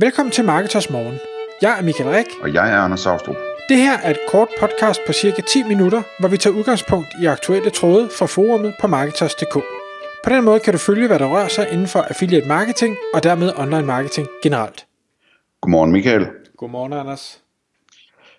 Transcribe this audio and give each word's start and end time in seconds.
Velkommen 0.00 0.32
til 0.32 0.44
Marketers 0.44 0.90
Morgen. 0.90 1.18
Jeg 1.62 1.78
er 1.78 1.82
Michael 1.82 2.10
Rik. 2.10 2.26
Og 2.42 2.54
jeg 2.54 2.72
er 2.72 2.76
Anders 2.76 3.00
Saustrup. 3.00 3.36
Det 3.68 3.76
her 3.76 3.98
er 3.98 4.10
et 4.10 4.18
kort 4.28 4.48
podcast 4.60 5.00
på 5.06 5.12
cirka 5.12 5.42
10 5.42 5.62
minutter, 5.62 6.02
hvor 6.20 6.28
vi 6.28 6.36
tager 6.36 6.56
udgangspunkt 6.56 7.08
i 7.22 7.26
aktuelle 7.26 7.70
tråde 7.70 8.08
fra 8.18 8.26
forumet 8.26 8.74
på 8.80 8.86
Marketers.dk. 8.86 9.54
På 10.24 10.30
den 10.30 10.44
måde 10.44 10.60
kan 10.60 10.72
du 10.72 10.78
følge, 10.78 11.06
hvad 11.06 11.18
der 11.18 11.26
rører 11.26 11.48
sig 11.48 11.68
inden 11.72 11.86
for 11.86 12.00
affiliate 12.00 12.48
marketing 12.48 12.96
og 13.14 13.22
dermed 13.22 13.52
online 13.56 13.86
marketing 13.86 14.28
generelt. 14.42 14.86
Godmorgen 15.60 15.92
Michael. 15.92 16.26
Godmorgen 16.56 16.92
Anders. 16.92 17.40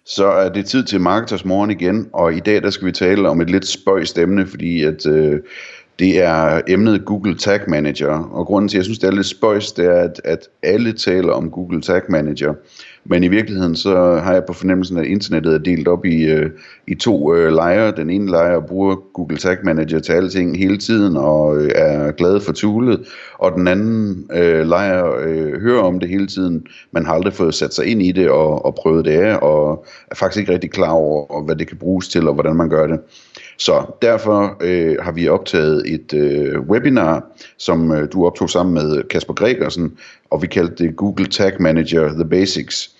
Så 0.05 0.27
er 0.27 0.49
det 0.49 0.65
tid 0.65 0.83
til 0.83 1.01
Marketers 1.01 1.45
Morgen 1.45 1.71
igen, 1.71 2.09
og 2.13 2.33
i 2.33 2.39
dag 2.39 2.61
der 2.61 2.69
skal 2.69 2.87
vi 2.87 2.91
tale 2.91 3.29
om 3.29 3.41
et 3.41 3.49
lidt 3.49 3.67
spøjst 3.67 4.17
emne, 4.17 4.47
fordi 4.47 4.83
at 4.83 5.05
øh, 5.05 5.39
det 5.99 6.23
er 6.23 6.61
emnet 6.67 7.05
Google 7.05 7.35
Tag 7.35 7.59
Manager. 7.67 8.29
Og 8.31 8.45
grunden 8.45 8.69
til, 8.69 8.77
at 8.77 8.79
jeg 8.79 8.85
synes, 8.85 8.99
det 8.99 9.07
er 9.07 9.11
lidt 9.11 9.25
spøjst, 9.25 9.77
det 9.77 9.85
er, 9.85 9.99
at, 9.99 10.21
at 10.23 10.47
alle 10.63 10.93
taler 10.93 11.33
om 11.33 11.51
Google 11.51 11.81
Tag 11.81 12.01
Manager. 12.09 12.53
Men 13.05 13.23
i 13.23 13.27
virkeligheden 13.27 13.75
så 13.75 14.15
har 14.23 14.33
jeg 14.33 14.43
på 14.47 14.53
fornemmelsen, 14.53 14.97
at 14.97 15.05
internettet 15.05 15.53
er 15.53 15.57
delt 15.57 15.87
op 15.87 16.05
i, 16.05 16.23
øh, 16.23 16.49
i 16.87 16.95
to 16.95 17.35
øh, 17.35 17.53
lejre. 17.53 17.91
Den 17.91 18.09
ene 18.09 18.31
lejr 18.31 18.59
bruger 18.59 18.95
Google 19.13 19.37
Tag 19.37 19.57
Manager 19.63 19.99
til 19.99 20.13
alting 20.13 20.57
hele 20.57 20.77
tiden 20.77 21.17
og 21.17 21.57
øh, 21.57 21.71
er 21.75 22.11
glad 22.11 22.39
for 22.39 22.53
tulet. 22.53 23.07
Og 23.39 23.51
den 23.51 23.67
anden 23.67 24.29
øh, 24.33 24.67
lejr 24.67 25.15
øh, 25.19 25.61
hører 25.61 25.81
om 25.81 25.99
det 25.99 26.09
hele 26.09 26.27
tiden, 26.27 26.65
men 26.91 27.05
har 27.05 27.13
aldrig 27.13 27.33
fået 27.33 27.53
sat 27.53 27.73
sig 27.73 27.85
ind 27.85 28.01
i 28.01 28.11
det 28.11 28.29
og, 28.29 28.65
og 28.65 28.75
prøvet 28.75 29.05
det 29.05 29.11
af, 29.11 29.37
og 29.41 29.85
er 30.11 30.15
faktisk 30.15 30.39
ikke 30.39 30.53
rigtig 30.53 30.71
klar 30.71 30.91
over, 30.91 31.43
hvad 31.45 31.55
det 31.55 31.67
kan 31.67 31.77
bruges 31.77 32.07
til 32.07 32.27
og 32.27 32.33
hvordan 32.33 32.55
man 32.55 32.69
gør 32.69 32.87
det. 32.87 32.99
Så 33.59 33.85
derfor 34.01 34.57
øh, 34.61 34.95
har 35.01 35.11
vi 35.11 35.27
optaget 35.27 35.93
et 35.93 36.13
øh, 36.13 36.59
webinar, 36.59 37.23
som 37.57 37.91
øh, 37.91 38.07
du 38.13 38.25
optog 38.25 38.49
sammen 38.49 38.73
med 38.73 39.03
Kasper 39.03 39.33
Gregersen, 39.33 39.97
og 40.29 40.41
vi 40.41 40.47
kaldte 40.47 40.83
det 40.83 40.95
Google 40.95 41.25
Tag 41.25 41.61
Manager 41.61 42.09
The 42.09 42.25
Basics. 42.25 42.95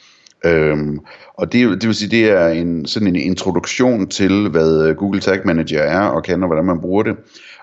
Øhm, 0.45 0.99
og 1.33 1.53
det, 1.53 1.81
det 1.81 1.87
vil 1.87 1.95
sige, 1.95 2.11
det 2.11 2.29
er 2.29 2.47
en, 2.47 2.85
sådan 2.85 3.07
en 3.07 3.15
introduktion 3.15 4.07
til, 4.07 4.49
hvad 4.49 4.95
Google 4.95 5.19
Tag 5.19 5.39
Manager 5.45 5.81
er 5.81 6.01
og 6.01 6.23
kan, 6.23 6.43
og 6.43 6.47
hvordan 6.47 6.65
man 6.65 6.81
bruger 6.81 7.03
det. 7.03 7.15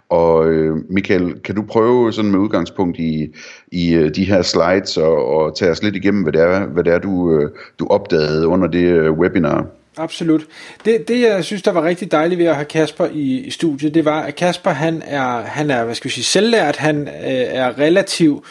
Og 0.08 0.46
øh, 0.48 0.76
Michael, 0.90 1.40
kan 1.44 1.54
du 1.54 1.62
prøve 1.62 2.12
sådan 2.12 2.30
med 2.30 2.38
udgangspunkt 2.38 2.98
i, 2.98 3.34
i 3.72 3.94
øh, 3.94 4.14
de 4.14 4.24
her 4.24 4.42
slides 4.42 4.96
og, 4.96 5.26
og 5.26 5.56
tage 5.56 5.70
os 5.70 5.82
lidt 5.82 5.96
igennem, 5.96 6.22
hvad 6.22 6.32
det 6.32 6.40
er, 6.40 6.66
hvad 6.66 6.84
det 6.84 6.92
er 6.92 6.98
du, 6.98 7.32
øh, 7.32 7.50
du 7.78 7.86
opdagede 7.86 8.46
under 8.46 8.66
det 8.66 8.84
øh, 8.84 9.12
webinar? 9.12 9.66
Absolut. 9.96 10.46
Det, 10.84 11.08
det, 11.08 11.20
jeg 11.20 11.44
synes, 11.44 11.62
der 11.62 11.70
var 11.70 11.84
rigtig 11.84 12.12
dejligt 12.12 12.38
ved 12.38 12.46
at 12.46 12.54
have 12.54 12.64
Kasper 12.64 13.06
i, 13.12 13.38
i 13.38 13.50
studiet, 13.50 13.94
det 13.94 14.04
var, 14.04 14.22
at 14.22 14.36
Kasper, 14.36 14.70
han 14.70 15.02
er, 15.06 15.40
han 15.40 15.70
er 15.70 15.84
hvad 15.84 15.94
skal 15.94 16.08
vi 16.08 16.14
sige, 16.14 16.24
selvlært, 16.24 16.76
han 16.76 17.08
øh, 17.08 17.14
er 17.30 17.78
relativt 17.78 18.44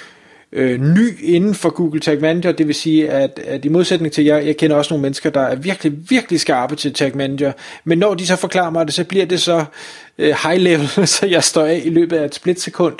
øh, 0.51 0.81
ny 0.81 1.23
inden 1.23 1.55
for 1.55 1.69
Google 1.69 1.99
Tag 1.99 2.21
Manager, 2.21 2.51
det 2.51 2.67
vil 2.67 2.75
sige, 2.75 3.09
at, 3.09 3.39
at 3.45 3.65
i 3.65 3.69
modsætning 3.69 4.13
til 4.13 4.23
jer, 4.23 4.37
jeg 4.37 4.57
kender 4.57 4.75
også 4.75 4.93
nogle 4.93 5.01
mennesker, 5.01 5.29
der 5.29 5.41
er 5.41 5.55
virkelig, 5.55 5.93
virkelig 6.09 6.39
skarpe 6.39 6.75
til 6.75 6.93
Tag 6.93 7.17
Manager, 7.17 7.51
men 7.83 7.97
når 7.97 8.13
de 8.13 8.27
så 8.27 8.35
forklarer 8.35 8.69
mig 8.69 8.85
det, 8.85 8.93
så 8.93 9.03
bliver 9.03 9.25
det 9.25 9.41
så 9.41 9.65
øh, 10.17 10.35
high 10.43 10.61
level, 10.61 10.87
så 11.07 11.25
jeg 11.25 11.43
står 11.43 11.65
af 11.65 11.81
i 11.85 11.89
løbet 11.89 12.17
af 12.17 12.25
et 12.25 12.35
splitsekund, 12.35 12.95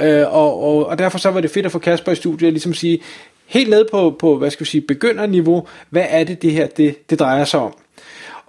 øh, 0.00 0.34
og, 0.34 0.62
og, 0.62 0.86
og 0.86 0.98
derfor 0.98 1.18
så 1.18 1.30
var 1.30 1.40
det 1.40 1.50
fedt 1.50 1.66
at 1.66 1.72
få 1.72 1.78
Kasper 1.78 2.12
i 2.12 2.16
studiet, 2.16 2.52
ligesom 2.52 2.74
sige, 2.74 3.00
helt 3.46 3.70
ned 3.70 3.84
på, 3.90 4.16
på 4.18 4.36
hvad 4.36 4.50
skal 4.50 4.64
vi 4.64 4.70
sige, 4.70 4.80
begynderniveau, 4.80 5.66
hvad 5.90 6.06
er 6.08 6.24
det, 6.24 6.42
det 6.42 6.52
her 6.52 6.66
det, 6.66 7.10
det 7.10 7.18
drejer 7.18 7.44
sig 7.44 7.60
om. 7.60 7.74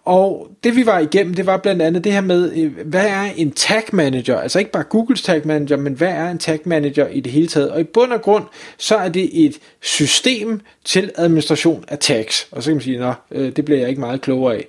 Og 0.06 0.48
det 0.64 0.76
vi 0.76 0.86
var 0.86 1.00
igennem, 1.00 1.34
det 1.34 1.46
var 1.46 1.58
blandt 1.58 1.82
andet 1.82 2.04
det 2.04 2.12
her 2.12 2.22
med, 2.22 2.54
øh, 2.56 2.72
hvad 2.86 3.08
er 3.08 3.24
en 3.36 3.52
tag 3.52 3.84
manager? 3.94 4.40
Altså 4.40 4.60
ikke 4.60 4.72
bare 4.72 4.84
Googles 4.84 5.22
tag 5.22 5.42
manager, 5.46 5.78
men 5.78 5.94
hvad 5.94 6.08
er 6.08 6.30
en 6.30 6.38
tag 6.38 6.60
manager 6.66 7.08
i 7.08 7.20
det 7.20 7.32
hele 7.32 7.48
taget? 7.48 7.72
Og 7.72 7.80
i 7.80 7.84
bund 7.84 8.14
og 8.14 8.22
grund, 8.22 8.44
så 8.78 8.96
er 8.96 9.10
det 9.10 9.46
et 9.46 9.60
system 9.82 10.62
til 10.86 11.12
administration 11.16 11.84
af 11.88 12.00
tags. 12.00 12.48
Og 12.52 12.64
så 12.64 12.70
kan 12.70 12.76
man 12.76 12.84
sige, 12.84 13.06
at 13.06 13.14
øh, 13.32 13.56
det 13.56 13.66
bliver 13.66 13.80
jeg 13.80 13.90
ikke 13.90 14.02
meget 14.02 14.22
klogere 14.22 14.56
af. 14.56 14.68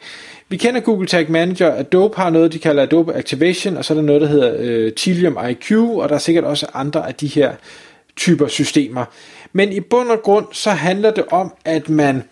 Vi 0.48 0.56
kender 0.56 0.81
Google 0.81 1.06
Tag 1.06 1.31
Manager. 1.31 1.72
Adobe 1.72 2.17
har 2.17 2.31
noget, 2.31 2.53
de 2.53 2.59
kalder 2.59 2.83
Adobe 2.83 3.15
Activation, 3.15 3.76
og 3.76 3.84
så 3.84 3.94
er 3.94 3.97
der 3.97 4.03
noget, 4.03 4.22
der 4.22 4.28
hedder 4.28 4.55
øh, 4.59 4.93
Tilium 4.93 5.38
IQ, 5.50 5.72
og 5.72 6.09
der 6.09 6.15
er 6.15 6.19
sikkert 6.19 6.44
også 6.44 6.66
andre 6.75 7.09
af 7.09 7.15
de 7.15 7.26
her 7.26 7.53
typer 8.16 8.47
systemer. 8.47 9.05
Men 9.53 9.72
i 9.72 9.81
bund 9.81 10.09
og 10.09 10.22
grund, 10.22 10.47
så 10.53 10.71
handler 10.71 11.10
det 11.10 11.25
om, 11.31 11.55
at 11.65 11.88
man 11.88 12.22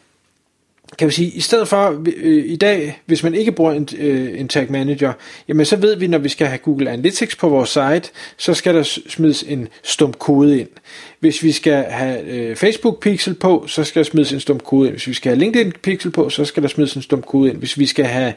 kan 0.99 1.09
vi 1.09 1.12
sige, 1.12 1.31
i 1.31 1.41
stedet 1.41 1.69
for 1.69 2.04
øh, 2.16 2.44
i 2.47 2.56
dag, 2.56 3.00
hvis 3.06 3.22
man 3.22 3.34
ikke 3.34 3.53
bruger 3.53 3.72
en, 3.72 3.88
øh, 3.99 4.41
en 4.41 4.49
tag 4.49 4.72
manager, 4.72 5.12
jamen 5.49 5.66
så 5.66 5.76
ved 5.76 5.97
vi, 5.97 6.06
når 6.06 6.19
vi 6.19 6.28
skal 6.28 6.47
have 6.47 6.59
Google 6.59 6.91
Analytics 6.91 7.37
på 7.37 7.49
vores 7.49 7.69
site, 7.69 8.10
så 8.37 8.54
skal 8.54 8.75
der 8.75 8.82
smides 8.82 9.43
en 9.43 9.69
stump 9.82 10.19
kode 10.19 10.60
ind. 10.60 10.69
Hvis 11.21 11.43
vi 11.43 11.53
skal 11.53 11.84
have 11.84 12.25
øh, 12.25 12.56
Facebook 12.56 13.03
pixel 13.03 13.34
på, 13.34 13.65
så 13.67 13.84
skal 13.84 14.01
der 14.03 14.11
smides 14.11 14.33
en 14.33 14.41
stum 14.41 14.61
kode 14.61 14.89
ind. 14.89 14.95
Hvis 14.95 15.06
vi 15.06 15.15
skal 15.15 15.31
have 15.31 15.39
LinkedIn 15.39 15.73
pixel 15.83 16.11
på, 16.11 16.31
så 16.31 16.45
skal 16.45 16.62
der 16.62 16.69
smides 16.69 16.95
en 16.95 17.03
stum 17.03 17.23
kode 17.23 17.51
ind. 17.51 17.59
Hvis 17.59 17.79
vi 17.79 17.87
skal 17.87 18.05
have 18.05 18.33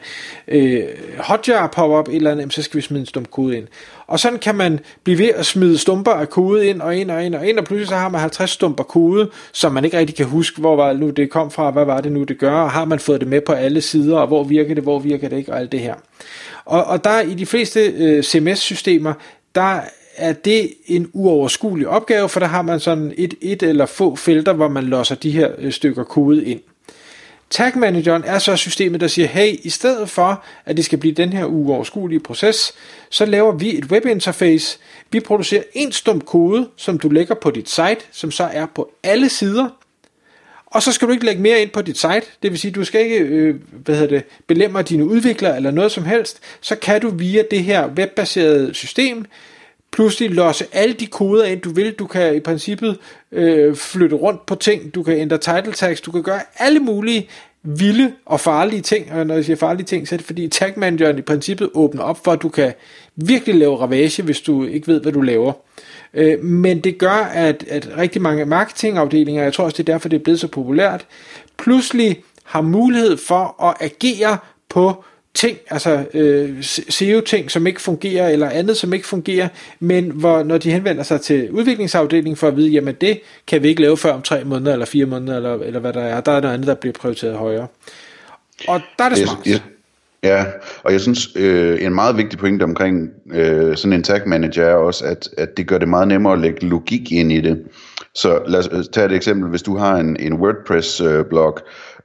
øh, 0.48 0.82
Hotjar 1.18 1.66
pop-up 1.66 2.08
et 2.08 2.16
eller 2.16 2.30
andet, 2.30 2.52
så 2.52 2.62
skal 2.62 2.76
vi 2.76 2.82
smide 2.82 3.00
en 3.00 3.06
stum 3.06 3.24
kode 3.24 3.56
ind. 3.56 3.66
Og 4.06 4.20
sådan 4.20 4.38
kan 4.38 4.54
man 4.54 4.80
blive 5.04 5.18
ved 5.18 5.28
at 5.28 5.46
smide 5.46 5.78
stumper 5.78 6.10
af 6.10 6.30
kode 6.30 6.66
ind 6.66 6.82
og 6.82 6.96
ind 6.96 7.10
og 7.10 7.24
ind 7.24 7.34
og 7.34 7.46
ind, 7.46 7.58
og 7.58 7.64
pludselig 7.64 7.88
så 7.88 7.96
har 7.96 8.08
man 8.08 8.20
50 8.20 8.50
stumper 8.50 8.84
kode, 8.84 9.30
som 9.52 9.72
man 9.72 9.84
ikke 9.84 9.98
rigtig 9.98 10.16
kan 10.16 10.26
huske, 10.26 10.60
hvor 10.60 10.76
var 10.76 10.92
nu 10.92 11.10
det 11.10 11.30
kom 11.30 11.50
fra, 11.50 11.70
hvad 11.70 11.84
var 11.84 12.00
det 12.00 12.12
nu 12.12 12.22
det 12.22 12.38
gør, 12.38 12.54
og 12.54 12.70
har 12.70 12.84
man 12.84 12.98
fået 12.98 13.20
det 13.20 13.28
med 13.28 13.40
på 13.40 13.52
alle 13.52 13.80
sider, 13.80 14.18
og 14.18 14.26
hvor 14.26 14.44
virker 14.44 14.74
det, 14.74 14.82
hvor 14.82 14.98
virker 14.98 15.28
det 15.28 15.36
ikke, 15.36 15.52
og 15.52 15.58
alt 15.58 15.72
det 15.72 15.80
her. 15.80 15.94
Og, 16.64 16.84
og 16.84 17.04
der 17.04 17.20
i 17.20 17.34
de 17.34 17.46
fleste 17.46 17.80
øh, 17.80 18.22
CMS-systemer, 18.22 19.14
der 19.54 19.80
er 20.16 20.32
det 20.32 20.74
en 20.86 21.10
uoverskuelig 21.12 21.88
opgave, 21.88 22.28
for 22.28 22.40
der 22.40 22.46
har 22.46 22.62
man 22.62 22.80
sådan 22.80 23.14
et, 23.16 23.34
et 23.40 23.62
eller 23.62 23.86
få 23.86 24.16
felter, 24.16 24.52
hvor 24.52 24.68
man 24.68 24.84
låser 24.84 25.14
de 25.14 25.30
her 25.30 25.50
øh, 25.58 25.72
stykker 25.72 26.04
kode 26.04 26.44
ind. 26.44 26.60
Tag 27.50 27.78
Manageren 27.78 28.22
er 28.26 28.38
så 28.38 28.56
systemet, 28.56 29.00
der 29.00 29.06
siger, 29.06 29.28
hey, 29.28 29.56
i 29.62 29.70
stedet 29.70 30.10
for, 30.10 30.44
at 30.64 30.76
det 30.76 30.84
skal 30.84 30.98
blive 30.98 31.14
den 31.14 31.32
her 31.32 31.44
uoverskuelige 31.44 32.20
proces, 32.20 32.72
så 33.10 33.24
laver 33.26 33.52
vi 33.52 33.78
et 33.78 33.84
webinterface. 33.84 34.78
Vi 35.10 35.20
producerer 35.20 35.62
en 35.72 35.92
stump 35.92 36.24
kode, 36.24 36.68
som 36.76 36.98
du 36.98 37.08
lægger 37.08 37.34
på 37.34 37.50
dit 37.50 37.70
site, 37.70 37.98
som 38.12 38.30
så 38.30 38.44
er 38.44 38.66
på 38.66 38.92
alle 39.02 39.28
sider. 39.28 39.68
Og 40.66 40.82
så 40.82 40.92
skal 40.92 41.08
du 41.08 41.12
ikke 41.12 41.24
lægge 41.24 41.42
mere 41.42 41.62
ind 41.62 41.70
på 41.70 41.82
dit 41.82 41.98
site. 41.98 42.22
Det 42.42 42.50
vil 42.50 42.58
sige, 42.58 42.70
du 42.70 42.84
skal 42.84 43.00
ikke 43.00 43.18
øh, 43.18 43.54
hvad 43.70 43.94
hedder 43.94 44.16
det, 44.16 44.24
belemre 44.46 44.82
dine 44.82 45.04
udviklere 45.04 45.56
eller 45.56 45.70
noget 45.70 45.92
som 45.92 46.04
helst. 46.04 46.40
Så 46.60 46.76
kan 46.76 47.00
du 47.00 47.10
via 47.10 47.42
det 47.50 47.64
her 47.64 47.88
webbaserede 47.88 48.74
system 48.74 49.24
pludselig 49.92 50.30
losse 50.30 50.66
alle 50.72 50.94
de 50.94 51.06
koder 51.06 51.44
ind, 51.44 51.60
du 51.60 51.70
vil. 51.70 51.92
Du 51.92 52.06
kan 52.06 52.36
i 52.36 52.40
princippet 52.40 52.98
øh, 53.32 53.76
flytte 53.76 54.16
rundt 54.16 54.46
på 54.46 54.54
ting, 54.54 54.94
du 54.94 55.02
kan 55.02 55.16
ændre 55.18 55.38
title 55.38 55.72
tags, 55.72 56.00
du 56.00 56.12
kan 56.12 56.22
gøre 56.22 56.40
alle 56.58 56.80
mulige 56.80 57.28
vilde 57.62 58.12
og 58.26 58.40
farlige 58.40 58.82
ting, 58.82 59.12
og 59.12 59.26
når 59.26 59.34
jeg 59.34 59.44
siger 59.44 59.56
farlige 59.56 59.86
ting, 59.86 60.08
så 60.08 60.14
er 60.14 60.16
det 60.16 60.26
fordi 60.26 60.48
Tag 60.48 60.72
Manageren 60.76 61.18
i 61.18 61.22
princippet 61.22 61.70
åbner 61.74 62.02
op 62.02 62.24
for, 62.24 62.32
at 62.32 62.42
du 62.42 62.48
kan 62.48 62.72
virkelig 63.16 63.54
lave 63.54 63.76
ravage, 63.76 64.22
hvis 64.22 64.40
du 64.40 64.64
ikke 64.64 64.88
ved, 64.88 65.00
hvad 65.00 65.12
du 65.12 65.20
laver. 65.20 65.52
Øh, 66.14 66.44
men 66.44 66.80
det 66.80 66.98
gør, 66.98 67.30
at, 67.34 67.64
at 67.68 67.88
rigtig 67.98 68.22
mange 68.22 68.44
marketingafdelinger, 68.44 69.42
jeg 69.42 69.52
tror 69.52 69.64
også, 69.64 69.76
det 69.76 69.88
er 69.88 69.92
derfor, 69.92 70.08
det 70.08 70.16
er 70.18 70.22
blevet 70.22 70.40
så 70.40 70.48
populært, 70.48 71.06
pludselig 71.58 72.22
har 72.44 72.60
mulighed 72.60 73.16
for 73.16 73.64
at 73.64 73.76
agere 73.80 74.38
på 74.68 75.04
ting, 75.34 75.58
altså 75.70 76.04
øh, 76.14 76.62
SEO-ting, 76.64 77.50
som 77.50 77.66
ikke 77.66 77.82
fungerer, 77.82 78.28
eller 78.28 78.50
andet, 78.50 78.76
som 78.76 78.92
ikke 78.92 79.06
fungerer, 79.06 79.48
men 79.80 80.10
hvor, 80.10 80.42
når 80.42 80.58
de 80.58 80.70
henvender 80.70 81.02
sig 81.02 81.20
til 81.20 81.50
udviklingsafdelingen 81.50 82.36
for 82.36 82.48
at 82.48 82.56
vide, 82.56 82.70
jamen 82.70 82.94
det 82.94 83.20
kan 83.46 83.62
vi 83.62 83.68
ikke 83.68 83.82
lave 83.82 83.96
før 83.96 84.12
om 84.12 84.22
tre 84.22 84.44
måneder, 84.44 84.72
eller 84.72 84.86
fire 84.86 85.06
måneder, 85.06 85.36
eller, 85.36 85.54
eller 85.54 85.80
hvad 85.80 85.92
der 85.92 86.02
er, 86.02 86.20
der 86.20 86.32
er 86.32 86.40
noget 86.40 86.54
andet, 86.54 86.66
der 86.66 86.74
bliver 86.74 86.92
prioriteret 86.92 87.36
højere. 87.36 87.66
Og 88.68 88.80
der 88.98 89.04
er 89.04 89.08
det 89.08 89.18
smart. 89.18 89.38
Yes, 89.46 89.54
yes. 89.54 89.62
Ja, 90.24 90.44
og 90.84 90.92
jeg 90.92 91.00
synes, 91.00 91.28
øh, 91.36 91.84
en 91.84 91.94
meget 91.94 92.16
vigtig 92.16 92.38
pointe 92.38 92.62
omkring 92.62 93.10
øh, 93.34 93.76
sådan 93.76 93.92
en 93.92 94.02
tag 94.02 94.28
manager 94.28 94.64
er 94.64 94.74
også, 94.74 95.04
at, 95.04 95.28
at 95.38 95.56
det 95.56 95.66
gør 95.66 95.78
det 95.78 95.88
meget 95.88 96.08
nemmere 96.08 96.32
at 96.32 96.38
lægge 96.38 96.66
logik 96.66 97.12
ind 97.12 97.32
i 97.32 97.40
det. 97.40 97.62
Så 98.14 98.42
lad 98.46 98.58
os 98.58 98.68
øh, 98.72 98.84
tage 98.92 99.06
et 99.06 99.12
eksempel. 99.12 99.50
Hvis 99.50 99.62
du 99.62 99.76
har 99.76 99.96
en, 99.96 100.16
en 100.20 100.32
WordPress-blog, 100.32 101.58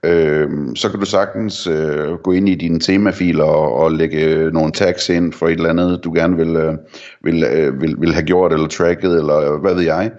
øh, 0.03 0.41
øh, 0.41 0.49
så 0.75 0.89
kan 0.89 0.99
du 0.99 1.05
sagtens 1.05 1.67
øh, 1.67 2.13
gå 2.23 2.31
ind 2.31 2.49
i 2.49 2.55
dine 2.55 2.79
temafiler 2.79 3.43
og, 3.43 3.73
og 3.73 3.91
lægge 3.91 4.25
øh, 4.25 4.53
nogle 4.53 4.71
tags 4.71 5.09
ind 5.09 5.33
for 5.33 5.47
et 5.47 5.51
eller 5.51 5.69
andet, 5.69 6.03
du 6.03 6.13
gerne 6.13 6.37
vil, 6.37 6.55
øh, 6.55 6.73
vil, 7.23 7.43
øh, 7.43 7.81
vil, 7.81 7.95
vil 7.99 8.13
have 8.13 8.25
gjort, 8.25 8.53
eller 8.53 8.67
tracket, 8.67 9.17
eller 9.17 9.59
hvad 9.61 9.73
ved 9.73 9.83
jeg. 9.83 10.11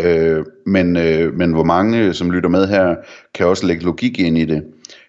Øh, 0.00 0.44
men, 0.66 0.96
øh, 0.96 1.34
men 1.34 1.52
hvor 1.52 1.64
mange, 1.64 2.14
som 2.14 2.30
lytter 2.30 2.48
med 2.48 2.66
her, 2.66 2.94
kan 3.34 3.46
også 3.46 3.66
lægge 3.66 3.84
logik 3.84 4.18
ind 4.18 4.38
i 4.38 4.44
det 4.44 4.62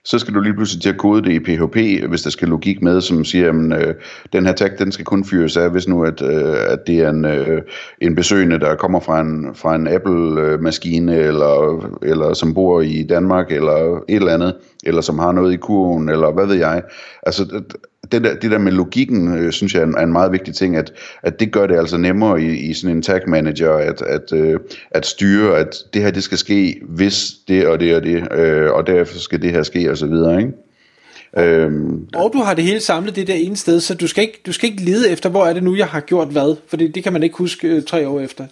så 0.06 0.20
skal 0.20 0.34
du 0.34 0.40
lige 0.40 0.54
pludselig 0.54 0.82
til 0.82 0.90
at 0.90 0.98
kode 0.98 1.24
det 1.24 1.32
i 1.32 1.40
PHP, 1.40 2.08
hvis 2.10 2.22
der 2.22 2.30
skal 2.30 2.48
logik 2.48 2.82
med, 2.82 3.02
som 3.02 3.26
siger, 3.26 3.50
at 3.50 3.88
øh, 3.88 3.96
den 4.34 4.46
her 4.46 4.54
tag, 4.54 4.72
den 4.80 4.92
skal 4.92 5.06
kun 5.06 5.26
fyres 5.26 5.58
af, 5.58 5.72
hvis 5.72 5.88
nu 5.88 6.04
at, 6.04 6.22
øh, 6.22 6.56
at 6.70 6.80
det 6.88 7.00
er 7.00 7.10
en, 7.10 7.26
øh, 7.26 7.62
en 8.02 8.16
besøgende, 8.16 8.60
der 8.60 8.76
kommer 8.76 9.00
fra 9.00 9.22
en, 9.22 9.56
fra 9.56 9.76
en 9.76 9.88
Apple-maskine, 9.88 11.16
eller, 11.18 11.86
eller 12.04 12.34
som 12.34 12.54
bor 12.54 12.82
i 12.82 13.04
Danmark, 13.04 13.52
eller 13.52 14.04
et 14.10 14.16
eller 14.16 14.34
andet, 14.34 14.56
eller 14.84 15.02
som 15.02 15.20
har 15.20 15.32
noget 15.32 15.54
i 15.54 15.58
kurven, 15.58 16.10
eller 16.10 16.32
hvad 16.32 16.46
ved 16.46 16.56
jeg. 16.56 16.84
Altså, 17.24 17.62
det 18.12 18.24
der, 18.24 18.36
det 18.36 18.52
der 18.52 18.58
med 18.58 18.72
logikken, 18.72 19.38
øh, 19.38 19.52
synes 19.52 19.74
jeg 19.74 19.82
er 19.82 19.86
en, 19.86 19.96
er 19.98 20.04
en 20.04 20.12
meget 20.12 20.32
vigtig 20.32 20.56
ting, 20.56 20.76
at, 20.76 20.94
at 21.24 21.40
det 21.40 21.52
gør 21.52 21.68
det 21.68 21.78
altså 21.78 21.98
nemmere 21.98 22.42
i, 22.42 22.70
i 22.70 22.74
sådan 22.74 22.96
en 22.96 23.02
tag 23.02 23.30
manager, 23.30 23.74
at, 23.74 24.02
at, 24.02 24.34
øh, 24.34 24.60
at 24.92 25.06
styre, 25.06 25.58
at 25.58 25.76
det 25.94 26.02
her 26.02 26.12
det 26.12 26.24
skal 26.24 26.38
ske, 26.38 26.82
hvis 26.90 27.34
det 27.48 27.68
og 27.68 27.80
det 27.80 27.96
og 27.96 28.04
det, 28.04 28.34
øh, 28.34 28.72
og 28.72 28.88
derfor 28.88 29.20
skal 29.20 29.42
det 29.42 29.52
her 29.52 29.64
ske, 29.64 29.92
og 29.92 29.98
så 29.98 30.06
videre, 30.06 30.40
ikke? 30.40 30.52
Øhm, 31.38 32.08
og 32.16 32.32
du 32.34 32.40
har 32.40 32.54
det 32.54 32.64
hele 32.64 32.80
samlet 32.80 33.16
det 33.16 33.28
der 33.28 33.34
ene 33.34 33.58
sted, 33.58 33.80
så 33.80 33.96
du 33.96 34.08
skal 34.08 34.22
ikke, 34.22 34.42
du 34.46 34.52
skal 34.52 34.70
ikke 34.70 34.84
lede 34.84 35.10
efter, 35.10 35.30
hvor 35.30 35.46
er 35.46 35.54
det 35.54 35.64
nu, 35.64 35.76
jeg 35.76 35.88
har 35.88 36.00
gjort 36.00 36.28
hvad, 36.28 36.56
for 36.68 36.78
det, 36.78 36.96
det 36.96 37.04
kan 37.04 37.14
man 37.14 37.24
ikke 37.24 37.38
huske 37.38 37.68
øh, 37.68 37.84
tre 37.84 38.08
år 38.08 38.20
efter. 38.20 38.46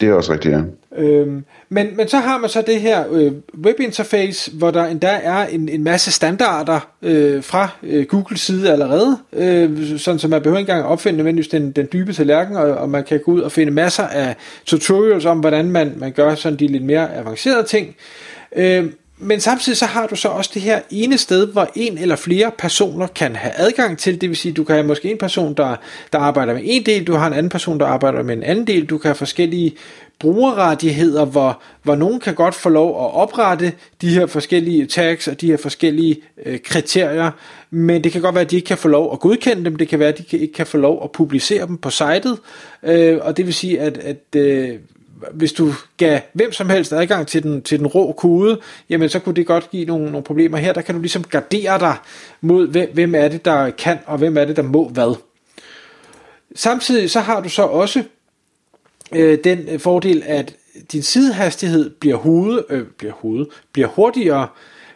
Det 0.00 0.08
er 0.08 0.12
også 0.12 0.32
rigtigt, 0.32 0.54
ja. 0.54 0.60
Øhm, 0.96 1.44
men, 1.68 1.96
men 1.96 2.08
så 2.08 2.16
har 2.16 2.38
man 2.38 2.50
så 2.50 2.62
det 2.62 2.80
her 2.80 3.04
øh, 3.12 3.32
webinterface, 3.64 4.50
hvor 4.50 4.70
der 4.70 4.84
endda 4.84 5.20
er 5.22 5.46
en, 5.46 5.68
en 5.68 5.84
masse 5.84 6.12
standarder 6.12 6.90
øh, 7.02 7.42
fra 7.42 7.68
øh, 7.82 8.06
Googles 8.06 8.40
side 8.40 8.72
allerede, 8.72 9.18
øh, 9.32 9.98
sådan 9.98 10.18
så 10.18 10.28
man 10.28 10.42
behøver 10.42 10.58
ikke 10.58 10.72
engang 10.72 10.88
opfinde 10.88 11.16
nødvendigvis 11.16 11.48
den, 11.48 11.70
den 11.70 11.88
dybe 11.92 12.12
tallerken, 12.12 12.56
og, 12.56 12.62
og 12.62 12.88
man 12.88 13.04
kan 13.04 13.20
gå 13.24 13.32
ud 13.32 13.40
og 13.40 13.52
finde 13.52 13.72
masser 13.72 14.06
af 14.06 14.36
tutorials 14.64 15.24
om, 15.24 15.38
hvordan 15.40 15.70
man, 15.70 15.92
man 15.96 16.12
gør 16.12 16.34
sådan 16.34 16.58
de 16.58 16.66
lidt 16.66 16.84
mere 16.84 17.16
avancerede 17.16 17.66
ting. 17.66 17.96
Øh, 18.56 18.86
men 19.20 19.40
samtidig 19.40 19.76
så 19.76 19.86
har 19.86 20.06
du 20.06 20.16
så 20.16 20.28
også 20.28 20.50
det 20.54 20.62
her 20.62 20.80
ene 20.90 21.18
sted, 21.18 21.46
hvor 21.46 21.70
en 21.74 21.98
eller 21.98 22.16
flere 22.16 22.50
personer 22.58 23.06
kan 23.06 23.36
have 23.36 23.52
adgang 23.56 23.98
til. 23.98 24.20
Det 24.20 24.28
vil 24.28 24.36
sige, 24.36 24.52
du 24.52 24.64
kan 24.64 24.74
have 24.74 24.86
måske 24.86 25.10
en 25.10 25.18
person, 25.18 25.54
der, 25.54 25.76
der 26.12 26.18
arbejder 26.18 26.54
med 26.54 26.62
en 26.64 26.86
del, 26.86 27.06
du 27.06 27.14
har 27.14 27.26
en 27.26 27.32
anden 27.32 27.50
person, 27.50 27.80
der 27.80 27.86
arbejder 27.86 28.22
med 28.22 28.36
en 28.36 28.42
anden 28.42 28.66
del. 28.66 28.86
Du 28.86 28.98
kan 28.98 29.08
have 29.08 29.14
forskellige 29.14 29.76
brugerrettigheder, 30.18 31.24
hvor, 31.24 31.62
hvor 31.82 31.96
nogen 31.96 32.20
kan 32.20 32.34
godt 32.34 32.54
få 32.54 32.68
lov 32.68 32.88
at 32.88 33.14
oprette 33.14 33.72
de 34.00 34.08
her 34.14 34.26
forskellige 34.26 34.86
tags 34.86 35.28
og 35.28 35.40
de 35.40 35.46
her 35.46 35.56
forskellige 35.56 36.16
øh, 36.46 36.58
kriterier, 36.64 37.30
men 37.70 38.04
det 38.04 38.12
kan 38.12 38.20
godt 38.20 38.34
være, 38.34 38.44
at 38.44 38.50
de 38.50 38.56
ikke 38.56 38.66
kan 38.66 38.78
få 38.78 38.88
lov 38.88 39.12
at 39.12 39.20
godkende 39.20 39.64
dem, 39.64 39.76
det 39.76 39.88
kan 39.88 39.98
være, 39.98 40.08
at 40.08 40.18
de 40.18 40.38
ikke 40.38 40.54
kan 40.54 40.66
få 40.66 40.78
lov 40.78 41.04
at 41.04 41.12
publicere 41.12 41.66
dem 41.66 41.76
på 41.76 41.90
sitet, 41.90 42.38
øh, 42.82 43.18
og 43.22 43.36
det 43.36 43.46
vil 43.46 43.54
sige, 43.54 43.80
at, 43.80 43.98
at 43.98 44.36
øh, 44.36 44.78
hvis 45.32 45.52
du 45.52 45.72
gav 45.96 46.20
hvem 46.32 46.52
som 46.52 46.70
helst 46.70 46.92
adgang 46.92 47.26
til 47.26 47.42
den, 47.42 47.62
til 47.62 47.78
den 47.78 47.86
rå 47.86 48.12
kode, 48.12 48.60
jamen 48.90 49.08
så 49.08 49.18
kunne 49.18 49.34
det 49.34 49.46
godt 49.46 49.70
give 49.70 49.84
nogle, 49.84 50.10
nogle 50.10 50.24
problemer. 50.24 50.58
Her 50.58 50.72
der 50.72 50.80
kan 50.80 50.94
du 50.94 51.00
ligesom 51.00 51.24
gardere 51.24 51.78
dig 51.78 51.96
mod, 52.40 52.68
hvem, 52.68 52.90
hvem 52.92 53.14
er 53.14 53.28
det, 53.28 53.44
der 53.44 53.70
kan, 53.70 53.98
og 54.06 54.18
hvem 54.18 54.36
er 54.36 54.44
det, 54.44 54.56
der 54.56 54.62
må 54.62 54.88
hvad. 54.88 55.16
Samtidig 56.54 57.10
så 57.10 57.20
har 57.20 57.40
du 57.40 57.48
så 57.48 57.62
også 57.62 58.02
øh, 59.14 59.38
den 59.44 59.80
fordel, 59.80 60.22
at 60.26 60.54
din 60.92 61.02
sidehastighed 61.02 61.90
bliver, 61.90 62.16
hoved, 62.16 62.64
øh, 62.70 62.86
bliver, 62.98 63.12
hoved, 63.12 63.46
bliver 63.72 63.88
hurtigere, 63.88 64.48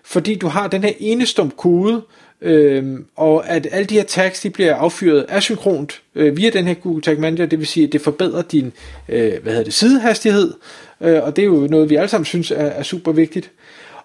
fordi 0.05 0.35
du 0.35 0.49
har 0.49 0.69
den 0.69 0.85
her 0.85 0.93
enestum 0.99 1.51
kode, 1.51 2.03
Øhm, 2.45 3.07
og 3.17 3.49
at 3.49 3.67
alle 3.71 3.87
de 3.87 3.95
her 3.95 4.05
tags 4.05 4.41
de 4.41 4.51
bliver 4.51 4.75
affyret 4.75 5.27
asynkront 5.29 6.03
øh, 6.15 6.37
via 6.37 6.51
den 6.51 6.67
her 6.67 6.75
Google 6.75 7.03
Tag 7.03 7.21
Manager, 7.21 7.47
det 7.47 7.59
vil 7.59 7.67
sige, 7.67 7.87
at 7.87 7.93
det 7.93 8.01
forbedrer 8.01 8.43
din 8.43 8.73
øh, 9.09 9.33
hvad 9.43 9.53
hedder 9.53 9.65
det, 9.65 9.75
sidehastighed, 9.75 10.55
øh, 11.01 11.23
og 11.23 11.37
det 11.37 11.43
er 11.43 11.47
jo 11.47 11.67
noget, 11.71 11.91
vi 11.91 11.95
alle 11.95 12.09
sammen 12.09 12.25
synes 12.25 12.51
er, 12.51 12.57
er 12.57 12.83
super 12.83 13.13
vigtigt. 13.13 13.51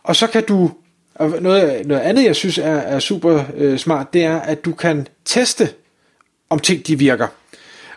Og 0.03 0.15
så 0.15 0.27
kan 0.27 0.43
du, 0.43 0.71
og 1.15 1.33
noget, 1.41 1.87
noget 1.87 2.01
andet, 2.01 2.25
jeg 2.25 2.35
synes 2.35 2.57
er, 2.57 2.63
er 2.63 2.99
super 2.99 3.43
øh, 3.57 3.77
smart, 3.77 4.13
det 4.13 4.23
er, 4.23 4.39
at 4.39 4.65
du 4.65 4.71
kan 4.71 5.07
teste, 5.25 5.69
om 6.49 6.59
ting 6.59 6.87
de 6.87 6.99
virker 6.99 7.27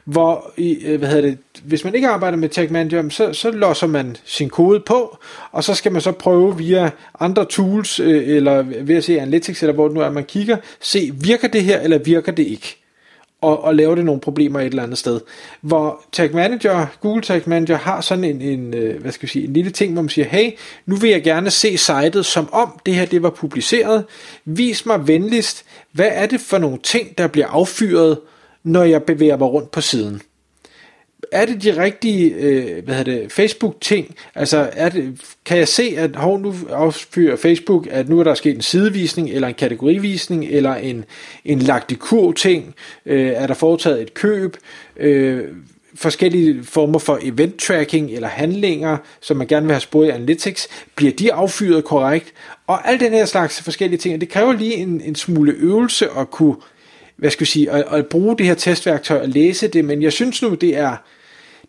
hvor 0.04 0.52
i, 0.56 0.84
øh, 0.84 0.98
hvad 0.98 1.08
hedder 1.08 1.28
det, 1.28 1.38
hvis 1.64 1.84
man 1.84 1.94
ikke 1.94 2.08
arbejder 2.08 2.38
med 2.38 2.48
Tag 2.48 2.72
Manager, 2.72 3.08
så, 3.08 3.32
så 3.32 3.50
låser 3.50 3.86
man 3.86 4.16
sin 4.24 4.50
kode 4.50 4.80
på, 4.80 5.18
og 5.52 5.64
så 5.64 5.74
skal 5.74 5.92
man 5.92 6.00
så 6.00 6.12
prøve 6.12 6.58
via 6.58 6.90
andre 7.20 7.44
tools, 7.44 8.00
øh, 8.00 8.28
eller 8.28 8.62
ved 8.62 8.96
at 8.96 9.04
se 9.04 9.20
Analytics, 9.20 9.62
eller 9.62 9.74
hvor 9.74 9.88
det 9.88 9.94
nu 9.94 10.00
er, 10.00 10.10
man 10.10 10.24
kigger, 10.24 10.56
se, 10.80 11.12
virker 11.14 11.48
det 11.48 11.62
her, 11.64 11.80
eller 11.80 11.98
virker 11.98 12.32
det 12.32 12.46
ikke? 12.46 12.78
Og, 13.40 13.64
og 13.64 13.74
lave 13.74 13.96
det 13.96 14.04
nogle 14.04 14.20
problemer 14.20 14.60
et 14.60 14.66
eller 14.66 14.82
andet 14.82 14.98
sted. 14.98 15.20
Hvor 15.60 16.02
Tag 16.12 16.34
Manager, 16.34 16.86
Google 17.00 17.22
Tag 17.22 17.42
Manager 17.46 17.76
har 17.76 18.00
sådan 18.00 18.24
en, 18.24 18.40
en, 18.40 18.74
øh, 18.74 19.00
hvad 19.00 19.12
skal 19.12 19.26
vi 19.26 19.30
sige, 19.30 19.44
en 19.44 19.52
lille 19.52 19.70
ting, 19.70 19.92
hvor 19.92 20.02
man 20.02 20.08
siger, 20.08 20.28
hey, 20.28 20.50
nu 20.86 20.96
vil 20.96 21.10
jeg 21.10 21.22
gerne 21.22 21.50
se 21.50 21.78
sitet, 21.78 22.26
som 22.26 22.48
om 22.52 22.80
det 22.86 22.94
her 22.94 23.06
det 23.06 23.22
var 23.22 23.30
publiceret. 23.30 24.04
Vis 24.44 24.86
mig 24.86 25.08
venligst, 25.08 25.64
hvad 25.92 26.08
er 26.12 26.26
det 26.26 26.40
for 26.40 26.58
nogle 26.58 26.78
ting, 26.82 27.18
der 27.18 27.26
bliver 27.26 27.46
affyret, 27.46 28.18
når 28.64 28.84
jeg 28.84 29.02
bevæger 29.02 29.36
mig 29.36 29.48
rundt 29.48 29.70
på 29.70 29.80
siden. 29.80 30.22
Er 31.32 31.46
det 31.46 31.62
de 31.62 31.82
rigtige 31.82 32.34
øh, 32.34 32.84
hvad 32.84 32.94
hedder 32.94 33.12
det, 33.12 33.32
Facebook-ting? 33.32 34.14
Altså, 34.34 34.70
er 34.72 34.88
det, 34.88 35.20
kan 35.44 35.58
jeg 35.58 35.68
se, 35.68 35.94
at 35.96 36.16
hov, 36.16 36.40
nu 36.40 36.54
affyrer 36.70 37.36
Facebook, 37.36 37.86
at 37.90 38.08
nu 38.08 38.20
er 38.20 38.24
der 38.24 38.34
sket 38.34 38.54
en 38.54 38.62
sidevisning, 38.62 39.30
eller 39.30 39.48
en 39.48 39.54
kategorivisning, 39.54 40.44
eller 40.44 40.74
en, 40.74 41.04
en 41.44 41.58
lagt 41.58 41.92
i 41.92 41.94
kur-ting? 41.94 42.74
Øh, 43.06 43.26
er 43.26 43.46
der 43.46 43.54
foretaget 43.54 44.02
et 44.02 44.14
køb? 44.14 44.56
Øh, 44.96 45.44
forskellige 45.94 46.64
former 46.64 46.98
for 46.98 47.18
event 47.22 47.60
tracking 47.60 48.10
eller 48.10 48.28
handlinger, 48.28 48.96
som 49.20 49.36
man 49.36 49.46
gerne 49.46 49.66
vil 49.66 49.74
have 49.74 49.80
sporet 49.80 50.06
i 50.06 50.10
Analytics, 50.10 50.68
bliver 50.94 51.12
de 51.12 51.32
affyret 51.32 51.84
korrekt? 51.84 52.32
Og 52.66 52.88
al 52.88 53.00
den 53.00 53.12
her 53.12 53.24
slags 53.24 53.62
forskellige 53.62 53.98
ting, 53.98 54.20
det 54.20 54.28
kræver 54.28 54.52
lige 54.52 54.74
en, 54.74 55.00
en 55.00 55.14
smule 55.14 55.52
øvelse 55.52 56.08
at 56.18 56.30
kunne 56.30 56.56
hvad 57.22 57.30
skal 57.30 57.40
vi 57.40 57.50
sige, 57.50 57.70
at, 57.70 57.84
at 57.90 58.06
bruge 58.06 58.38
det 58.38 58.46
her 58.46 58.54
testværktøj 58.54 59.20
og 59.20 59.28
læse 59.28 59.68
det, 59.68 59.84
men 59.84 60.02
jeg 60.02 60.12
synes 60.12 60.42
nu, 60.42 60.54
det 60.54 60.76
er, 60.76 60.96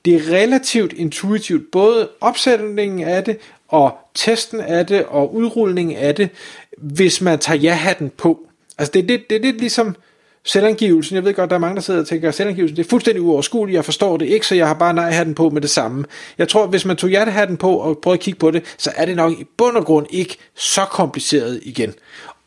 det 0.06 0.16
er 0.16 0.32
relativt 0.32 0.94
intuitivt, 0.94 1.72
både 1.72 2.10
opsætningen 2.22 3.04
af 3.04 3.24
det, 3.24 3.38
og 3.68 3.98
testen 4.16 4.60
af 4.60 4.86
det, 4.86 5.06
og 5.06 5.36
udrulningen 5.36 5.98
af 5.98 6.16
det, 6.16 6.30
hvis 6.78 7.22
man 7.22 7.40
tager 7.40 7.60
ja-hatten 7.60 8.12
på. 8.18 8.40
Altså 8.78 8.92
det 8.92 9.00
er 9.00 9.08
lidt, 9.08 9.30
det 9.30 9.36
er 9.36 9.42
lidt 9.42 9.58
ligesom 9.58 9.96
selvangivelsen. 10.44 11.16
Jeg 11.16 11.24
ved 11.26 11.34
godt, 11.34 11.50
der 11.50 11.56
er 11.56 11.60
mange, 11.60 11.76
der 11.76 11.82
sidder 11.82 12.00
og 12.00 12.08
tænker, 12.08 12.28
at 12.28 12.36
selvangivelsen 12.36 12.78
det 12.78 12.86
er 12.86 12.90
fuldstændig 12.90 13.22
uoverskueligt, 13.22 13.76
jeg 13.76 13.86
forstår 13.86 14.18
det 14.18 14.26
ikke, 14.26 14.48
så 14.48 14.56
jeg 14.56 14.68
har 14.68 14.74
bare 14.74 14.94
nej-hatten 14.94 15.36
på 15.36 15.50
med 15.50 15.62
det 15.62 15.70
samme. 15.70 16.06
Jeg 16.38 16.48
tror, 16.48 16.68
hvis 16.68 16.86
man 16.86 16.96
tog 16.96 17.10
ja-hatten 17.10 17.58
på 17.58 17.78
og 17.78 17.98
prøvede 17.98 18.18
at 18.18 18.24
kigge 18.24 18.40
på 18.40 18.52
det, 18.52 18.64
så 18.78 18.92
er 18.96 19.06
det 19.06 19.16
nok 19.16 19.32
i 19.32 19.44
bund 19.58 19.78
og 19.78 19.86
grund 19.86 20.08
ikke 20.10 20.38
så 20.56 20.86
kompliceret 20.86 21.60
igen. 21.64 21.94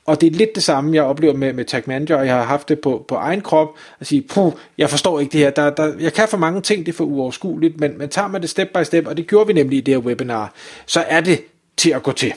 Og 0.07 0.21
det 0.21 0.27
er 0.27 0.31
lidt 0.31 0.55
det 0.55 0.63
samme, 0.63 0.95
jeg 0.95 1.03
oplever 1.03 1.35
med, 1.35 1.53
med 1.53 1.65
Tag 1.65 1.83
Manager, 1.87 2.17
og 2.17 2.27
jeg 2.27 2.35
har 2.35 2.45
haft 2.45 2.69
det 2.69 2.81
på, 2.81 3.05
på 3.09 3.15
egen 3.15 3.41
krop, 3.41 3.69
at 4.01 4.07
sige, 4.07 4.23
puh, 4.23 4.53
jeg 4.79 4.91
forstår 4.91 5.21
ikke 5.21 5.33
det 5.33 5.41
her, 5.41 5.51
der, 5.51 5.71
der, 5.71 5.93
jeg 6.01 6.13
kan 6.13 6.29
for 6.29 6.37
mange 6.37 6.61
ting, 6.61 6.87
det 6.87 6.93
er 6.93 6.97
for 6.97 7.05
uoverskueligt, 7.05 7.81
men, 7.81 7.99
men 7.99 8.09
tager 8.09 8.29
man 8.29 8.41
det 8.41 8.51
step 8.51 8.69
by 8.75 8.83
step, 8.83 9.07
og 9.07 9.17
det 9.17 9.27
gjorde 9.27 9.47
vi 9.47 9.53
nemlig 9.53 9.79
i 9.79 9.81
det 9.81 9.95
her 9.95 9.99
webinar, 9.99 10.53
så 10.87 11.05
er 11.09 11.21
det 11.21 11.43
til 11.77 11.91
at 11.91 12.03
gå 12.03 12.13
til. 12.13 12.33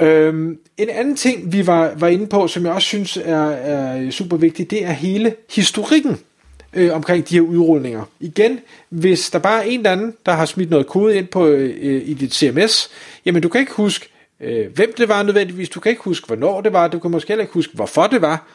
Øhm, 0.00 0.58
en 0.76 0.88
anden 0.88 1.16
ting, 1.16 1.52
vi 1.52 1.66
var, 1.66 1.92
var 1.96 2.08
inde 2.08 2.26
på, 2.26 2.48
som 2.48 2.64
jeg 2.64 2.72
også 2.72 2.88
synes 2.88 3.16
er, 3.16 3.50
er 3.50 4.10
super 4.10 4.36
vigtigt, 4.36 4.70
det 4.70 4.84
er 4.84 4.92
hele 4.92 5.34
historikken 5.50 6.18
øh, 6.72 6.94
omkring 6.94 7.28
de 7.28 7.34
her 7.34 7.40
udrulninger. 7.40 8.02
Igen, 8.20 8.60
hvis 8.88 9.30
der 9.30 9.38
bare 9.38 9.58
er 9.58 9.70
en 9.70 9.80
eller 9.80 9.92
anden, 9.92 10.14
der 10.26 10.32
har 10.32 10.44
smidt 10.44 10.70
noget 10.70 10.86
kode 10.86 11.16
ind 11.16 11.26
på 11.26 11.46
øh, 11.46 12.02
i 12.08 12.14
dit 12.14 12.34
CMS, 12.34 12.90
jamen 13.24 13.42
du 13.42 13.48
kan 13.48 13.60
ikke 13.60 13.72
huske, 13.72 14.08
øh, 14.40 14.72
hvem 14.74 14.92
det 14.96 15.08
var 15.08 15.22
nødvendigvis, 15.22 15.68
du 15.68 15.80
kan 15.80 15.90
ikke 15.90 16.02
huske, 16.02 16.26
hvornår 16.26 16.60
det 16.60 16.72
var, 16.72 16.88
du 16.88 16.98
kan 16.98 17.10
måske 17.10 17.28
heller 17.28 17.42
ikke 17.42 17.54
huske, 17.54 17.74
hvorfor 17.74 18.06
det 18.06 18.22
var, 18.22 18.46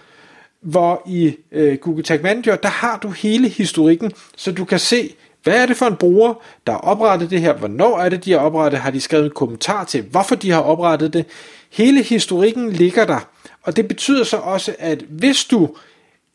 hvor 0.62 1.04
i 1.08 1.38
øh, 1.52 1.78
Google 1.78 2.04
Tag 2.04 2.22
Manager, 2.24 2.56
der 2.56 2.70
har 2.70 2.98
du 2.98 3.10
hele 3.10 3.50
historikken, 3.50 4.12
så 4.38 4.52
du 4.52 4.66
kan 4.66 4.80
se, 4.80 5.16
hvad 5.44 5.62
er 5.62 5.66
det 5.66 5.78
for 5.78 5.86
en 5.86 5.96
bruger, 5.96 6.34
der 6.68 6.74
har 6.74 6.80
oprettet 6.80 7.30
det 7.30 7.42
her, 7.42 7.54
hvornår 7.54 8.00
er 8.00 8.10
det, 8.10 8.26
de 8.26 8.32
har 8.32 8.40
oprettet, 8.40 8.80
har 8.80 8.92
de 8.92 9.02
skrevet 9.02 9.26
en 9.26 9.32
kommentar 9.32 9.84
til, 9.84 10.02
hvorfor 10.02 10.36
de 10.36 10.52
har 10.52 10.62
oprettet 10.62 11.14
det. 11.14 11.26
Hele 11.72 12.04
historikken 12.04 12.72
ligger 12.72 13.06
der, 13.06 13.30
og 13.64 13.76
det 13.76 13.88
betyder 13.88 14.24
så 14.24 14.38
også, 14.38 14.76
at 14.80 15.04
hvis 15.10 15.46
du 15.46 15.76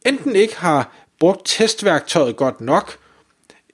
enten 0.06 0.36
ikke 0.36 0.56
har 0.56 0.92
brugt 1.20 1.40
testværktøjet 1.44 2.36
godt 2.36 2.60
nok, 2.60 2.96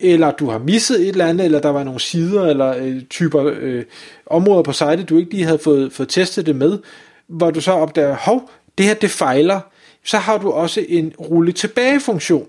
eller 0.00 0.30
du 0.30 0.50
har 0.50 0.58
misset 0.58 1.00
et 1.00 1.08
eller 1.08 1.26
andet, 1.26 1.44
eller 1.44 1.60
der 1.60 1.68
var 1.68 1.84
nogle 1.84 2.00
sider 2.00 2.46
eller 2.46 2.76
øh, 2.76 3.02
typer 3.02 3.52
øh, 3.58 3.84
områder 4.26 4.62
på 4.62 4.72
sitet, 4.72 5.08
du 5.08 5.18
ikke 5.18 5.30
lige 5.30 5.44
havde 5.44 5.58
fået, 5.58 5.92
fået 5.92 6.08
testet 6.08 6.46
det 6.46 6.56
med, 6.56 6.78
hvor 7.26 7.50
du 7.50 7.60
så 7.60 7.72
opdager, 7.72 8.16
hov, 8.16 8.50
det 8.78 8.86
her 8.86 8.94
det 8.94 9.10
fejler, 9.10 9.60
så 10.04 10.18
har 10.18 10.38
du 10.38 10.50
også 10.50 10.84
en 10.88 11.12
rulle 11.20 11.52
tilbage 11.52 12.00
funktion. 12.00 12.46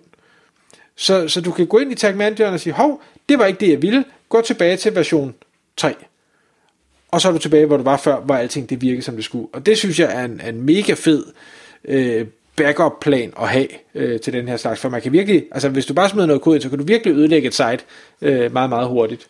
Så, 0.96 1.28
så 1.28 1.42
du 1.42 1.52
kan 1.52 1.68
gå 1.68 1.78
ind 1.78 1.92
i 1.92 1.96
Tag 1.96 2.18
Manager 2.18 2.52
og 2.52 2.60
sige, 2.60 2.74
hov, 2.74 3.02
det 3.30 3.40
var 3.40 3.46
ikke 3.46 3.60
det, 3.60 3.70
jeg 3.70 3.82
ville, 3.82 4.04
gå 4.30 4.42
tilbage 4.42 4.78
til 4.78 4.96
version 4.96 5.36
3. 5.78 5.96
Og 7.12 7.22
så 7.22 7.28
er 7.28 7.32
du 7.32 7.38
tilbage, 7.38 7.66
hvor 7.66 7.78
du 7.78 7.84
var 7.84 7.98
før, 7.98 8.20
hvor 8.20 8.36
alting 8.36 8.70
det 8.70 8.82
virkede, 8.82 9.02
som 9.02 9.16
det 9.16 9.24
skulle. 9.24 9.48
Og 9.54 9.66
det 9.66 9.78
synes 9.78 10.00
jeg 10.00 10.22
er 10.22 10.26
en, 10.26 10.42
en 10.48 10.62
mega 10.62 10.94
fed 10.94 11.26
øh, 11.86 12.28
backup 12.58 13.00
plan 13.02 13.34
at 13.42 13.50
have 13.50 13.68
øh, 13.96 14.20
til 14.20 14.34
den 14.34 14.48
her 14.48 14.58
slags, 14.58 14.80
for 14.80 14.90
man 14.90 15.02
kan 15.02 15.12
virkelig, 15.12 15.46
altså 15.52 15.70
hvis 15.70 15.86
du 15.86 15.94
bare 15.94 16.10
smider 16.10 16.28
noget 16.28 16.42
kode 16.42 16.56
ind, 16.56 16.64
så 16.64 16.70
kan 16.70 16.78
du 16.78 16.84
virkelig 16.84 17.14
ødelægge 17.16 17.48
et 17.48 17.54
site 17.54 17.80
øh, 18.22 18.54
meget, 18.54 18.70
meget 18.70 18.88
hurtigt. 18.88 19.28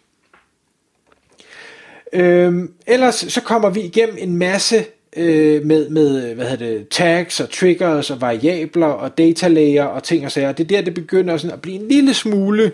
Øh, 2.14 2.54
ellers 2.88 3.16
så 3.16 3.42
kommer 3.42 3.70
vi 3.70 3.82
igennem 3.82 4.18
en 4.20 4.38
masse 4.38 4.86
øh, 5.18 5.66
med, 5.66 5.90
med 5.90 6.36
hvad 6.36 6.46
hedder 6.50 6.66
det, 6.66 6.90
tags 6.90 7.40
og 7.40 7.50
triggers 7.50 8.12
og 8.12 8.22
variabler 8.22 8.88
og 8.88 9.18
data 9.18 9.48
layer 9.48 9.84
og 9.84 10.04
ting 10.04 10.26
og 10.26 10.32
sager. 10.32 10.52
Det 10.52 10.64
er 10.64 10.68
der, 10.68 10.82
det 10.82 10.94
begynder 10.94 11.38
sådan 11.38 11.54
at 11.54 11.62
blive 11.62 11.80
en 11.80 11.88
lille 11.88 12.14
smule 12.14 12.72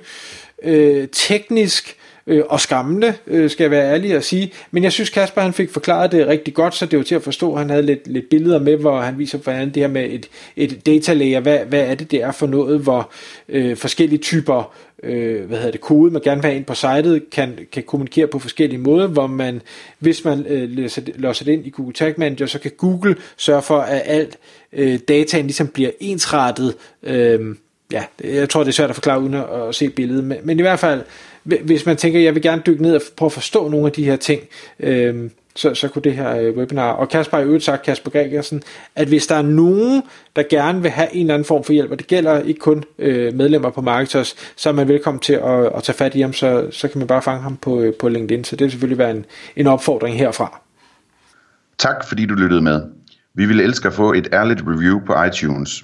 øh, 0.63 1.07
teknisk, 1.12 1.98
øh, 2.27 2.43
og 2.49 2.59
skræmmende, 2.59 3.13
øh, 3.27 3.49
skal 3.49 3.63
jeg 3.63 3.71
være 3.71 3.93
ærlig 3.93 4.13
at 4.13 4.23
sige. 4.23 4.51
Men 4.71 4.83
jeg 4.83 4.91
synes, 4.91 5.09
Kasper 5.09 5.41
han 5.41 5.53
fik 5.53 5.69
forklaret 5.69 6.11
det 6.11 6.27
rigtig 6.27 6.53
godt, 6.53 6.75
så 6.75 6.85
det 6.85 6.97
var 6.97 7.03
til 7.03 7.15
at 7.15 7.23
forstå. 7.23 7.55
Han 7.55 7.69
havde 7.69 7.83
lidt, 7.83 8.07
lidt 8.07 8.29
billeder 8.29 8.59
med, 8.59 8.77
hvor 8.77 9.01
han 9.01 9.19
viser 9.19 9.37
hvordan 9.37 9.69
det 9.69 9.75
her 9.75 9.87
med 9.87 10.05
et, 10.09 10.29
et 10.55 10.85
data 10.85 11.13
layer, 11.13 11.39
hvad, 11.39 11.59
hvad 11.59 11.81
er 11.81 11.95
det, 11.95 12.11
det 12.11 12.23
er 12.23 12.31
for 12.31 12.47
noget, 12.47 12.79
hvor 12.79 13.11
øh, 13.49 13.77
forskellige 13.77 14.19
typer 14.19 14.73
øh, 15.03 15.45
hvad 15.45 15.57
hedder 15.57 15.71
det, 15.71 15.81
kode, 15.81 16.11
man 16.11 16.21
gerne 16.21 16.41
vil 16.41 16.47
have 16.47 16.57
ind 16.57 16.65
på 16.65 16.75
sitet, 16.75 17.29
kan, 17.31 17.59
kan 17.71 17.83
kommunikere 17.83 18.27
på 18.27 18.39
forskellige 18.39 18.79
måder, 18.79 19.07
hvor 19.07 19.27
man, 19.27 19.61
hvis 19.99 20.25
man 20.25 20.45
øh, 20.45 20.69
låser 21.15 21.45
det 21.45 21.51
ind 21.51 21.65
i 21.65 21.69
Google 21.69 21.93
Tag 21.93 22.13
Manager, 22.17 22.45
så 22.45 22.59
kan 22.59 22.71
Google 22.77 23.15
sørge 23.37 23.61
for, 23.61 23.79
at 23.79 24.01
alt 24.05 24.37
øh, 24.73 24.99
dataen 25.07 25.45
ligesom 25.45 25.67
bliver 25.67 25.91
ensrettet. 25.99 26.75
Øh, 27.03 27.55
ja, 27.91 28.03
jeg 28.23 28.49
tror, 28.49 28.63
det 28.63 28.67
er 28.67 28.73
svært 28.73 28.89
at 28.89 28.95
forklare 28.95 29.21
uden 29.21 29.33
at, 29.33 29.45
at 29.67 29.75
se 29.75 29.89
billedet, 29.89 30.23
men, 30.23 30.37
men 30.43 30.59
i 30.59 30.61
hvert 30.61 30.79
fald, 30.79 31.01
hvis 31.43 31.85
man 31.85 31.97
tænker, 31.97 32.19
jeg 32.19 32.35
vil 32.35 32.41
gerne 32.41 32.62
dykke 32.65 32.83
ned 32.83 32.95
og 32.95 33.01
prøve 33.17 33.27
at 33.27 33.33
forstå 33.33 33.69
nogle 33.69 33.85
af 33.85 33.91
de 33.91 34.03
her 34.03 34.15
ting, 34.15 34.41
øh, 34.79 35.29
så, 35.55 35.75
så 35.75 35.88
kunne 35.88 36.01
det 36.01 36.13
her 36.13 36.38
øh, 36.38 36.57
webinar, 36.57 36.91
og 36.91 37.09
Kasper 37.09 37.38
har 37.38 37.45
jo 37.45 37.59
sagt, 37.59 37.83
Kasper 37.83 38.12
Gregersen, 38.12 38.63
at 38.95 39.07
hvis 39.07 39.27
der 39.27 39.35
er 39.35 39.41
nogen, 39.41 40.03
der 40.35 40.43
gerne 40.50 40.81
vil 40.81 40.91
have 40.91 41.15
en 41.15 41.21
eller 41.21 41.33
anden 41.33 41.45
form 41.45 41.63
for 41.63 41.73
hjælp, 41.73 41.91
og 41.91 42.00
det 42.00 42.07
gælder 42.07 42.41
ikke 42.41 42.59
kun 42.59 42.83
øh, 43.00 43.33
medlemmer 43.33 43.69
på 43.69 43.81
Marketers, 43.81 44.35
så 44.55 44.69
er 44.69 44.73
man 44.73 44.88
velkommen 44.88 45.21
til 45.21 45.33
at, 45.33 45.65
at 45.75 45.83
tage 45.83 45.95
fat 45.95 46.15
i 46.15 46.21
ham, 46.21 46.33
så, 46.33 46.67
så 46.71 46.88
kan 46.88 47.00
man 47.00 47.07
bare 47.07 47.21
fange 47.21 47.41
ham 47.41 47.57
på, 47.57 47.81
øh, 47.81 47.93
på 47.93 48.09
LinkedIn, 48.09 48.43
så 48.43 48.55
det 48.55 48.63
vil 48.63 48.71
selvfølgelig 48.71 48.97
være 48.97 49.12
en, 49.12 49.25
en 49.55 49.67
opfordring 49.67 50.17
herfra. 50.17 50.62
Tak 51.77 52.07
fordi 52.07 52.25
du 52.25 52.33
lyttede 52.33 52.62
med. 52.62 52.81
Vi 53.35 53.45
ville 53.45 53.63
elske 53.63 53.88
at 53.88 53.93
få 53.93 54.13
et 54.13 54.27
ærligt 54.33 54.62
review 54.67 55.00
på 55.05 55.23
iTunes. 55.23 55.83